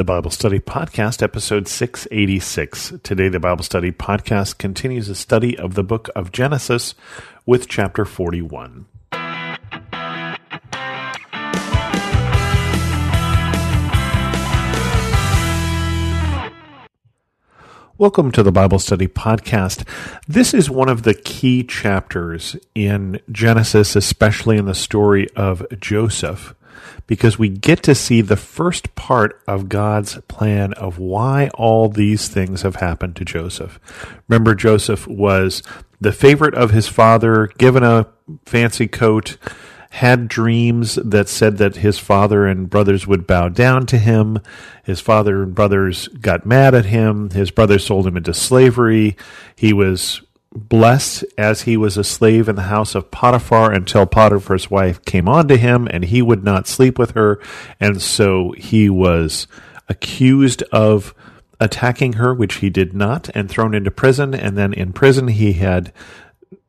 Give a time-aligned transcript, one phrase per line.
[0.00, 2.94] The Bible Study Podcast, episode 686.
[3.02, 6.94] Today, the Bible Study Podcast continues a study of the book of Genesis
[7.44, 8.86] with chapter 41.
[17.98, 19.86] Welcome to the Bible Study Podcast.
[20.26, 26.54] This is one of the key chapters in Genesis, especially in the story of Joseph
[27.06, 32.28] because we get to see the first part of God's plan of why all these
[32.28, 33.78] things have happened to Joseph.
[34.28, 35.62] Remember, Joseph was
[36.00, 38.06] the favorite of his father, given a
[38.46, 39.36] fancy coat,
[39.90, 44.38] had dreams that said that his father and brothers would bow down to him.
[44.84, 47.30] His father and brothers got mad at him.
[47.30, 49.16] His brothers sold him into slavery.
[49.56, 50.22] He was
[50.52, 55.28] blessed as he was a slave in the house of Potiphar until Potiphar's wife came
[55.28, 57.40] on to him and he would not sleep with her.
[57.78, 59.46] And so he was
[59.88, 61.14] accused of
[61.60, 64.34] attacking her, which he did not, and thrown into prison.
[64.34, 65.92] And then in prison, he had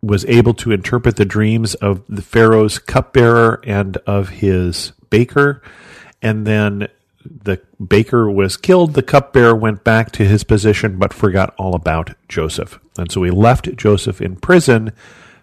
[0.02, 5.62] was able to interpret the dreams of the Pharaoh's cupbearer and of his baker.
[6.22, 6.88] And then
[7.25, 12.14] the baker was killed, the cupbearer went back to his position but forgot all about
[12.27, 12.80] Joseph.
[12.97, 14.91] And so he left Joseph in prison,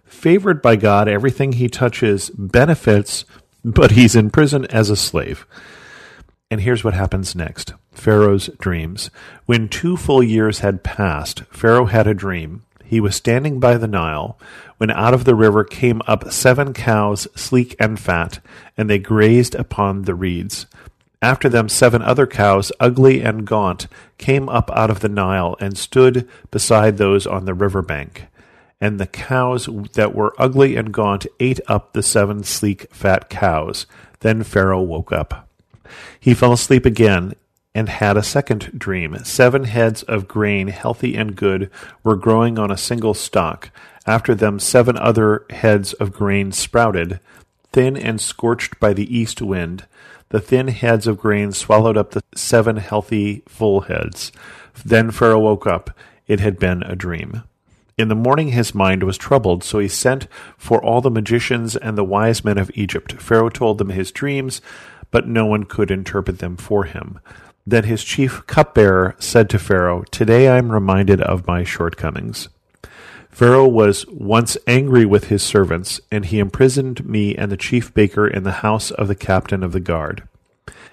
[0.04, 1.08] favored by God.
[1.08, 3.24] Everything he touches benefits,
[3.64, 5.46] but he's in prison as a slave.
[6.50, 9.10] And here's what happens next Pharaoh's dreams.
[9.46, 12.64] When two full years had passed, Pharaoh had a dream.
[12.84, 14.38] He was standing by the Nile
[14.78, 18.38] when out of the river came up seven cows, sleek and fat,
[18.78, 20.66] and they grazed upon the reeds.
[21.20, 23.88] After them seven other cows, ugly and gaunt,
[24.18, 28.26] came up out of the Nile and stood beside those on the river bank.
[28.80, 33.86] And the cows that were ugly and gaunt ate up the seven sleek fat cows.
[34.20, 35.48] Then Pharaoh woke up.
[36.20, 37.34] He fell asleep again
[37.74, 39.16] and had a second dream.
[39.24, 41.70] Seven heads of grain, healthy and good,
[42.04, 43.70] were growing on a single stalk.
[44.06, 47.20] After them seven other heads of grain sprouted,
[47.72, 49.86] thin and scorched by the east wind.
[50.30, 54.30] The thin heads of grain swallowed up the seven healthy full heads.
[54.84, 55.90] Then Pharaoh woke up.
[56.26, 57.44] It had been a dream.
[57.96, 61.96] In the morning his mind was troubled, so he sent for all the magicians and
[61.96, 63.14] the wise men of Egypt.
[63.14, 64.60] Pharaoh told them his dreams,
[65.10, 67.18] but no one could interpret them for him.
[67.66, 72.48] Then his chief cupbearer said to Pharaoh, Today I am reminded of my shortcomings.
[73.38, 78.26] Pharaoh was once angry with his servants, and he imprisoned me and the chief baker
[78.26, 80.24] in the house of the captain of the guard.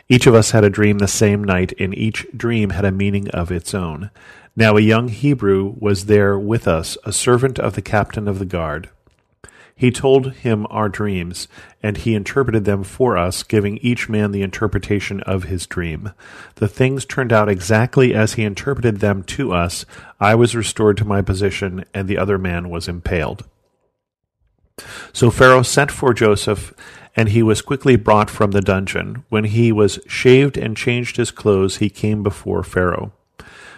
[0.09, 3.29] Each of us had a dream the same night, and each dream had a meaning
[3.29, 4.11] of its own.
[4.55, 8.45] Now a young Hebrew was there with us, a servant of the captain of the
[8.45, 8.89] guard.
[9.77, 11.49] He told him our dreams,
[11.83, 16.13] and he interpreted them for us, giving each man the interpretation of his dream.
[16.55, 19.85] The things turned out exactly as he interpreted them to us.
[20.17, 23.43] I was restored to my position, and the other man was impaled.
[25.11, 26.73] So Pharaoh sent for Joseph,
[27.13, 29.25] and he was quickly brought from the dungeon.
[29.27, 33.11] When he was shaved and changed his clothes, he came before Pharaoh.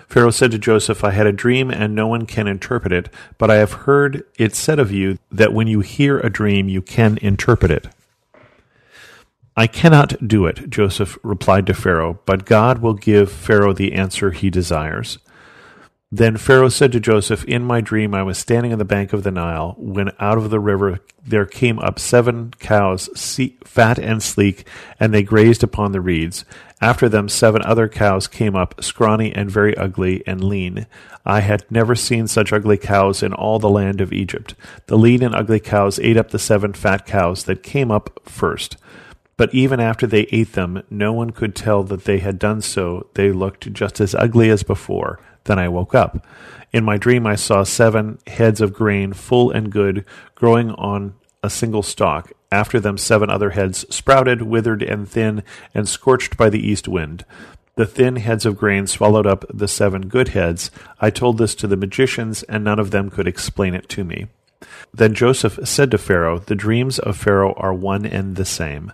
[0.07, 3.51] Pharaoh said to Joseph, I had a dream and no one can interpret it, but
[3.51, 7.18] I have heard it said of you that when you hear a dream, you can
[7.22, 7.88] interpret it.
[9.57, 14.31] I cannot do it, Joseph replied to Pharaoh, but God will give Pharaoh the answer
[14.31, 15.17] he desires.
[16.09, 19.23] Then Pharaoh said to Joseph, In my dream I was standing on the bank of
[19.23, 23.09] the Nile, when out of the river there came up seven cows,
[23.66, 24.66] fat and sleek,
[25.01, 26.46] and they grazed upon the reeds.
[26.79, 30.85] After them seven other cows came up, scrawny and very ugly and lean.
[31.25, 34.53] I had never seen such ugly cows in all the land of Egypt.
[34.85, 38.78] The lean and ugly cows ate up the seven fat cows that came up first.
[39.35, 43.07] But even after they ate them, no one could tell that they had done so.
[43.16, 45.19] They looked just as ugly as before.
[45.47, 46.25] Then I woke up.
[46.72, 51.50] In my dream, I saw seven heads of grain, full and good, growing on a
[51.50, 52.31] single stalk.
[52.52, 55.44] After them, seven other heads sprouted, withered and thin,
[55.74, 57.25] and scorched by the east wind.
[57.75, 60.70] The thin heads of grain swallowed up the seven good heads.
[60.99, 64.28] I told this to the magicians, and none of them could explain it to me.
[64.94, 68.91] Then Joseph said to Pharaoh, The dreams of Pharaoh are one and the same.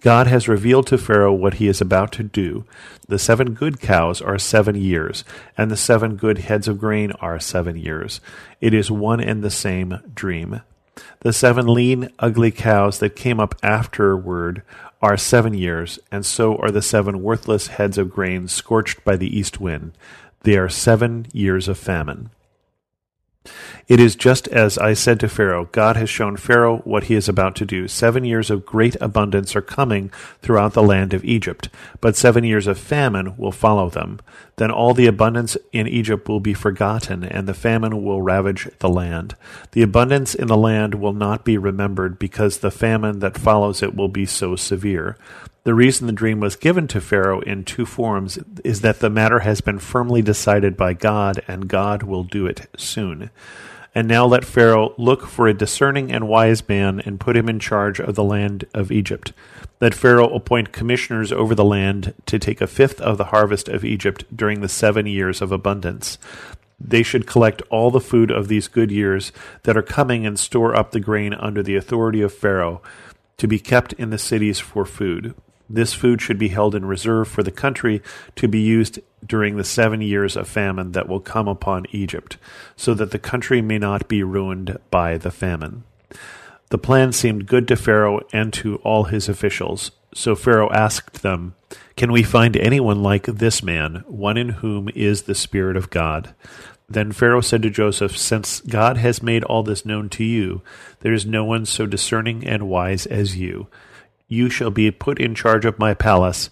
[0.00, 2.64] God has revealed to Pharaoh what he is about to do.
[3.06, 5.24] The seven good cows are seven years,
[5.58, 8.20] and the seven good heads of grain are seven years.
[8.60, 10.62] It is one and the same dream.
[11.20, 14.62] The seven lean, ugly cows that came up afterward
[15.02, 19.38] are seven years, and so are the seven worthless heads of grain scorched by the
[19.38, 19.92] east wind.
[20.42, 22.30] They are seven years of famine.
[23.90, 27.28] It is just as I said to Pharaoh God has shown Pharaoh what he is
[27.28, 27.88] about to do.
[27.88, 31.68] Seven years of great abundance are coming throughout the land of Egypt,
[32.00, 34.20] but seven years of famine will follow them.
[34.58, 38.88] Then all the abundance in Egypt will be forgotten, and the famine will ravage the
[38.88, 39.34] land.
[39.72, 43.96] The abundance in the land will not be remembered, because the famine that follows it
[43.96, 45.16] will be so severe.
[45.64, 49.40] The reason the dream was given to Pharaoh in two forms is that the matter
[49.40, 53.30] has been firmly decided by God, and God will do it soon.
[53.94, 57.58] And now let Pharaoh look for a discerning and wise man and put him in
[57.58, 59.32] charge of the land of Egypt.
[59.80, 63.84] Let Pharaoh appoint commissioners over the land to take a fifth of the harvest of
[63.84, 66.18] Egypt during the seven years of abundance.
[66.78, 69.32] They should collect all the food of these good years
[69.64, 72.80] that are coming and store up the grain under the authority of Pharaoh
[73.38, 75.34] to be kept in the cities for food.
[75.72, 78.02] This food should be held in reserve for the country
[78.34, 82.38] to be used during the seven years of famine that will come upon Egypt,
[82.74, 85.84] so that the country may not be ruined by the famine.
[86.70, 89.92] The plan seemed good to Pharaoh and to all his officials.
[90.12, 91.54] So Pharaoh asked them,
[91.96, 96.34] Can we find anyone like this man, one in whom is the Spirit of God?
[96.88, 100.62] Then Pharaoh said to Joseph, Since God has made all this known to you,
[101.00, 103.68] there is no one so discerning and wise as you
[104.30, 106.48] you shall be put in charge of my palace,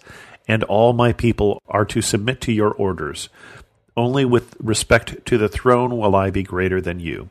[0.46, 3.30] and all my people are to submit to your orders.
[3.96, 7.30] Only with respect to the throne will I be greater than you.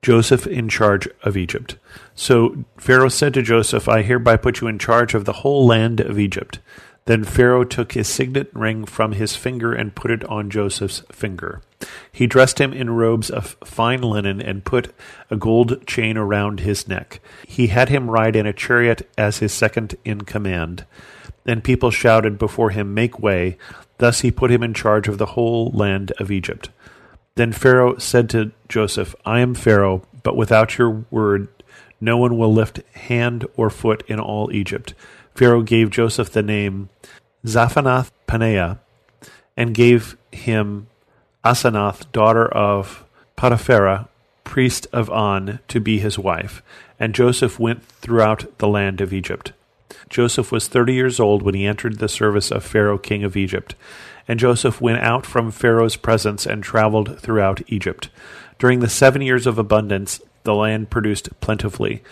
[0.00, 1.76] Joseph in charge of Egypt.
[2.14, 6.00] So Pharaoh said to Joseph, I hereby put you in charge of the whole land
[6.00, 6.60] of Egypt.
[7.06, 11.62] Then Pharaoh took his signet ring from his finger and put it on Joseph's finger.
[12.10, 14.94] He dressed him in robes of fine linen and put
[15.30, 17.20] a gold chain around his neck.
[17.46, 20.84] He had him ride in a chariot as his second in command.
[21.46, 23.58] And people shouted before him, Make way.
[23.98, 26.70] Thus he put him in charge of the whole land of Egypt.
[27.36, 31.48] Then Pharaoh said to Joseph, I am Pharaoh, but without your word
[32.00, 34.94] no one will lift hand or foot in all Egypt.
[35.34, 36.90] Pharaoh gave Joseph the name
[37.46, 38.78] Zaphanath Paneah
[39.56, 40.86] and gave him
[41.44, 43.04] Asenath, daughter of
[43.36, 44.08] Potiphera,
[44.44, 46.62] priest of On, to be his wife.
[46.98, 49.52] And Joseph went throughout the land of Egypt.
[50.08, 53.74] Joseph was thirty years old when he entered the service of Pharaoh king of Egypt.
[54.26, 58.08] And Joseph went out from Pharaoh's presence and traveled throughout Egypt.
[58.58, 62.02] During the seven years of abundance, the land produced plentifully.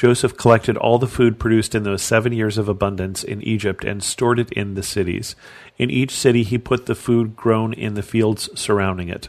[0.00, 4.02] Joseph collected all the food produced in those seven years of abundance in Egypt and
[4.02, 5.36] stored it in the cities.
[5.76, 9.28] In each city he put the food grown in the fields surrounding it.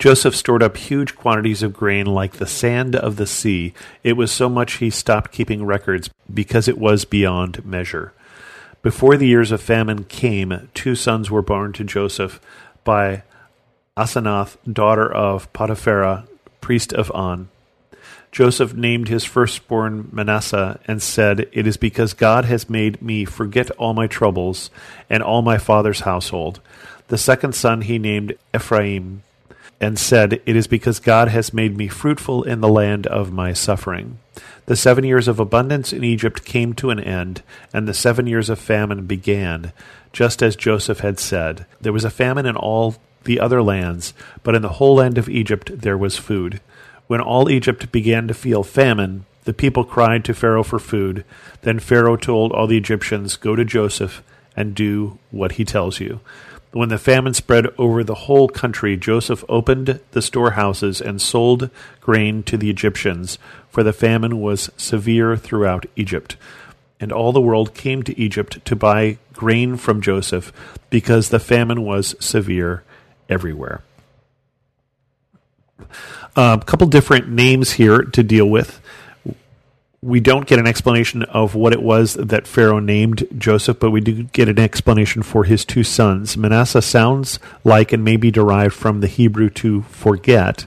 [0.00, 3.74] Joseph stored up huge quantities of grain like the sand of the sea.
[4.02, 8.12] It was so much he stopped keeping records because it was beyond measure.
[8.82, 12.40] Before the years of famine came, two sons were born to Joseph
[12.82, 13.22] by
[13.96, 16.26] Asenath, daughter of Potiphera,
[16.60, 17.50] priest of On.
[18.32, 23.70] Joseph named his firstborn Manasseh and said, It is because God has made me forget
[23.72, 24.70] all my troubles
[25.10, 26.60] and all my father's household.
[27.08, 29.22] The second son he named Ephraim
[29.82, 33.52] and said, It is because God has made me fruitful in the land of my
[33.52, 34.18] suffering.
[34.64, 37.42] The seven years of abundance in Egypt came to an end,
[37.74, 39.72] and the seven years of famine began,
[40.10, 41.66] just as Joseph had said.
[41.82, 42.94] There was a famine in all
[43.24, 46.60] the other lands, but in the whole land of Egypt there was food.
[47.06, 51.24] When all Egypt began to feel famine, the people cried to Pharaoh for food.
[51.62, 54.22] Then Pharaoh told all the Egyptians, Go to Joseph
[54.56, 56.20] and do what he tells you.
[56.72, 61.68] When the famine spread over the whole country, Joseph opened the storehouses and sold
[62.00, 66.36] grain to the Egyptians, for the famine was severe throughout Egypt.
[66.98, 70.50] And all the world came to Egypt to buy grain from Joseph,
[70.88, 72.84] because the famine was severe
[73.28, 73.82] everywhere.
[76.36, 78.80] A couple different names here to deal with.
[80.00, 84.00] We don't get an explanation of what it was that Pharaoh named Joseph, but we
[84.00, 86.36] do get an explanation for his two sons.
[86.36, 90.66] Manasseh sounds like and may be derived from the Hebrew to forget,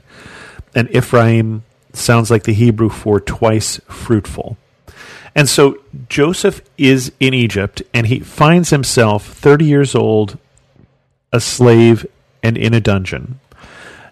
[0.74, 4.58] and Ephraim sounds like the Hebrew for twice fruitful.
[5.36, 10.38] And so Joseph is in Egypt, and he finds himself 30 years old,
[11.34, 12.06] a slave,
[12.42, 13.42] and in a dungeon.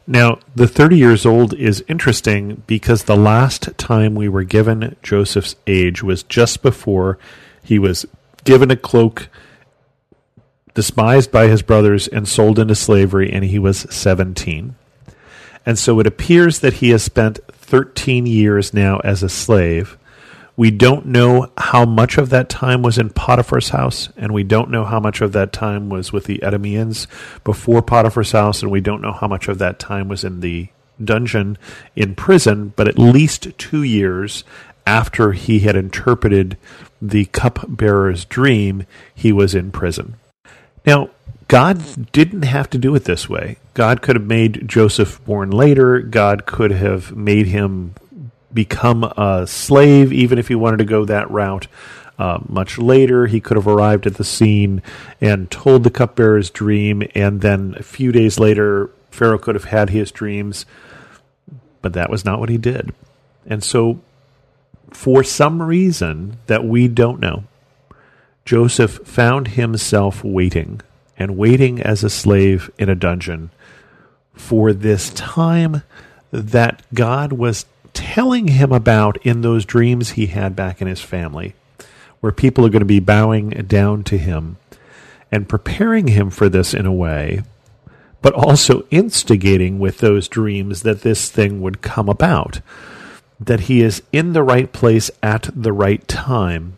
[0.06, 5.56] Now, the 30 years old is interesting because the last time we were given Joseph's
[5.66, 7.18] age was just before
[7.64, 8.06] he was
[8.44, 9.30] given a cloak,
[10.74, 14.76] despised by his brothers, and sold into slavery, and he was 17.
[15.66, 19.98] And so it appears that he has spent 13 years now as a slave,
[20.56, 24.70] We don't know how much of that time was in Potiphar's house, and we don't
[24.70, 27.08] know how much of that time was with the Edomians
[27.44, 30.68] before Potiphar's house, and we don't know how much of that time was in the
[31.04, 31.58] dungeon
[31.96, 34.44] in prison, but at least two years
[34.86, 36.58] after he had interpreted
[37.02, 40.16] the cupbearer's dream, he was in prison.
[40.86, 41.10] Now,
[41.48, 43.58] God didn't have to do it this way.
[43.74, 46.00] God could have made Joseph born later.
[46.00, 47.96] God could have made him
[48.54, 51.68] become a slave, even if he wanted to go that route.
[52.20, 54.82] Uh, much later, he could have arrived at the scene
[55.20, 59.90] and told the cupbearer's dream, and then a few days later, Pharaoh could have had
[59.90, 60.66] his dreams.
[61.82, 62.94] But that was not what he did.
[63.46, 64.00] And so,
[64.92, 67.44] for some reason that we don't know,
[68.46, 70.82] Joseph found himself waiting
[71.18, 73.50] and waiting as a slave in a dungeon
[74.34, 75.84] for this time
[76.32, 81.56] that God was telling him about in those dreams he had back in his family,
[82.20, 84.58] where people are going to be bowing down to him
[85.32, 87.44] and preparing him for this in a way,
[88.22, 92.62] but also instigating with those dreams that this thing would come about,
[93.40, 96.78] that he is in the right place at the right time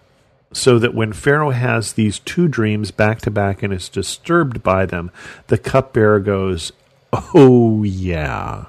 [0.55, 4.85] so that when Pharaoh has these two dreams back to back and is disturbed by
[4.85, 5.11] them,
[5.47, 6.71] the cupbearer goes,
[7.11, 8.65] Oh, yeah.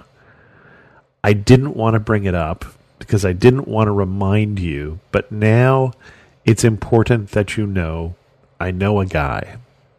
[1.27, 2.65] I didn't want to bring it up
[3.01, 5.91] because I didn't want to remind you, but now
[6.45, 8.15] it's important that you know
[8.61, 9.57] I know a guy.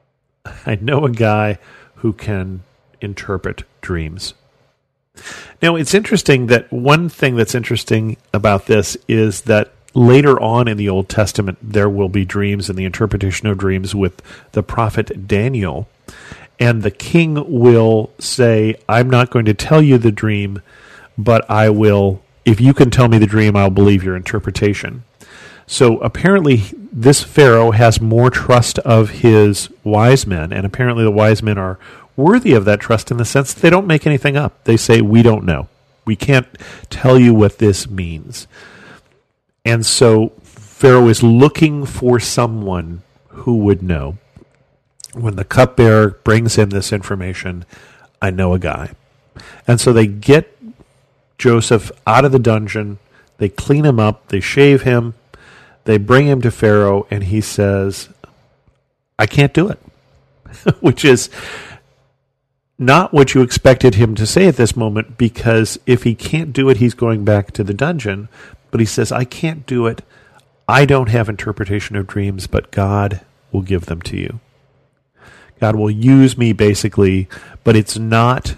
[0.66, 1.58] I know a guy
[1.96, 2.64] who can
[3.02, 4.36] interpret dreams.
[5.62, 10.78] Now, it's interesting that one thing that's interesting about this is that later on in
[10.78, 14.22] the Old Testament, there will be dreams and the interpretation of dreams with
[14.54, 15.90] the prophet Daniel.
[16.58, 20.62] And the king will say, I'm not going to tell you the dream,
[21.18, 25.04] but I will, if you can tell me the dream, I'll believe your interpretation.
[25.66, 31.44] So apparently, this Pharaoh has more trust of his wise men, and apparently, the wise
[31.44, 31.78] men are
[32.16, 34.64] worthy of that trust in the sense that they don't make anything up.
[34.64, 35.68] They say, We don't know.
[36.06, 36.48] We can't
[36.90, 38.48] tell you what this means.
[39.66, 44.18] And so Pharaoh is looking for someone who would know.
[45.14, 47.66] When the cupbearer brings him this information,
[48.22, 48.92] I know a guy.
[49.68, 50.57] And so they get
[51.38, 53.00] Joseph out of the dungeon,
[53.38, 55.14] they clean him up, they shave him,
[55.86, 58.10] they bring him to Pharaoh, and he says,
[59.20, 59.80] I can't do it.
[60.80, 61.30] Which is
[62.78, 66.70] not what you expected him to say at this moment, because if he can't do
[66.70, 68.30] it, he's going back to the dungeon.
[68.70, 70.04] But he says, I can't do it.
[70.68, 74.40] I don't have interpretation of dreams, but God will give them to you.
[75.60, 77.28] God will use me basically,
[77.64, 78.56] but it's not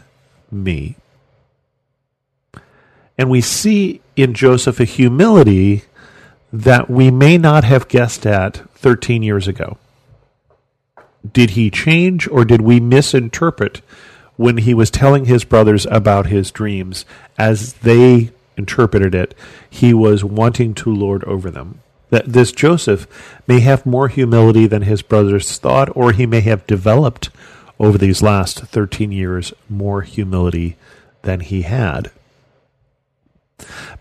[0.51, 0.97] me.
[3.19, 5.83] And we see in Joseph a humility
[6.51, 9.77] that we may not have guessed at 13 years ago.
[11.29, 13.81] Did he change or did we misinterpret
[14.37, 17.03] when he was telling his brothers about his dreams
[17.37, 19.35] as they interpreted it,
[19.69, 21.81] he was wanting to lord over them.
[22.11, 23.05] That this Joseph
[23.47, 27.29] may have more humility than his brothers thought, or he may have developed
[27.79, 30.77] over these last 13 years more humility
[31.23, 32.09] than he had.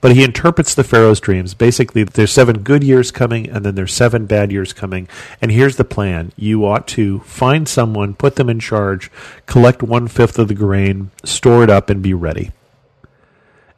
[0.00, 1.54] But he interprets the Pharaoh's dreams.
[1.54, 5.08] Basically, there's seven good years coming, and then there's seven bad years coming.
[5.40, 9.10] And here's the plan you ought to find someone, put them in charge,
[9.46, 12.52] collect one fifth of the grain, store it up, and be ready.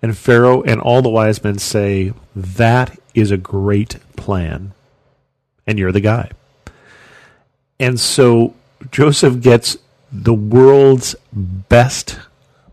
[0.03, 4.73] And Pharaoh and all the wise men say, That is a great plan.
[5.67, 6.31] And you're the guy.
[7.79, 8.55] And so
[8.91, 9.77] Joseph gets
[10.13, 12.19] the world's best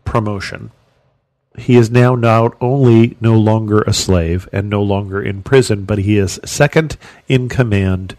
[0.03, 0.71] promotion.
[1.57, 5.97] He is now not only no longer a slave and no longer in prison, but
[5.97, 6.97] he is second
[7.27, 8.15] in command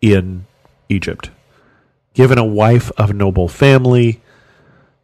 [0.00, 0.46] in
[0.88, 1.30] Egypt.
[2.12, 4.20] Given a wife of noble family,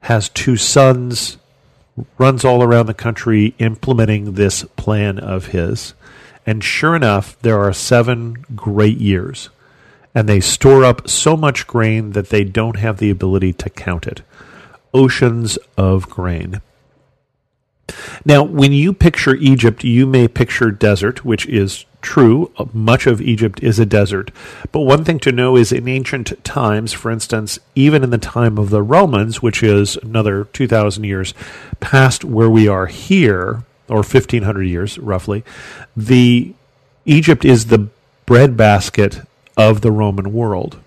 [0.03, 1.39] has two sons,
[2.19, 5.95] runs all around the country implementing this plan of his.
[6.47, 9.51] And sure enough, there are seven great years.
[10.15, 14.07] And they store up so much grain that they don't have the ability to count
[14.07, 14.23] it.
[14.93, 16.61] Oceans of grain.
[18.25, 22.51] Now, when you picture Egypt, you may picture desert, which is true.
[22.57, 24.31] Uh, much of Egypt is a desert.
[24.73, 28.59] But one thing to know is in ancient times, for instance, even in the time
[28.59, 31.35] of the Romans, which is another 2,000 years
[31.81, 35.45] past where we are here, or 1,500 years roughly,
[35.97, 36.55] the
[37.05, 37.89] Egypt is the
[38.27, 39.23] breadbasket
[39.57, 40.79] of the Roman world.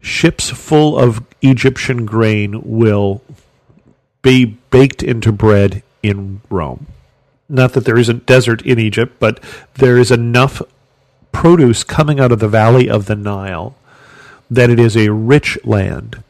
[0.00, 3.22] Ships full of Egyptian grain will
[4.22, 6.86] be baked into bread in Rome.
[7.48, 9.40] not that there isn't desert in Egypt, but
[9.74, 10.60] there is enough
[11.32, 13.74] produce coming out of the valley of the Nile
[14.50, 16.22] that it is a rich land.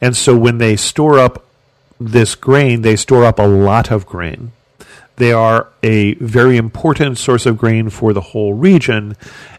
[0.00, 1.44] And so when they store up
[1.98, 4.52] this grain, they store up a lot of grain.
[5.16, 9.16] They are a very important source of grain for the whole region,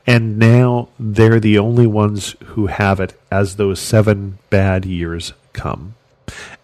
[0.08, 5.96] and now they're the only ones who have it as those seven bad years come.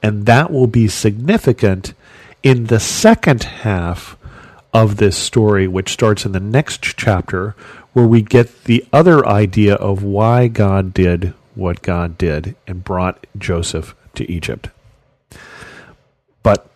[0.01, 1.93] And that will be significant
[2.45, 4.15] in the second half
[4.71, 7.55] of this story, which starts in the next chapter,
[7.93, 13.25] where we get the other idea of why God did what God did and brought
[13.35, 14.69] Joseph to Egypt.
[16.43, 16.69] But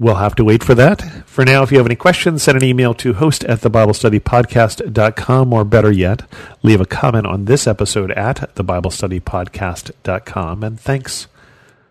[0.00, 1.28] we'll have to wait for that.
[1.28, 5.64] For now, if you have any questions, send an email to host at thebiblestudypodcast.com, or
[5.64, 6.22] better yet,
[6.62, 10.64] leave a comment on this episode at thebiblestudypodcast.com.
[10.64, 11.28] And thanks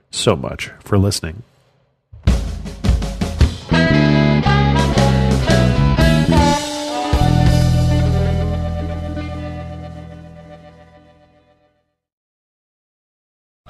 [0.09, 1.43] so much for listening.